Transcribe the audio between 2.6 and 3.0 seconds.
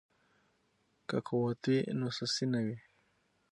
وي.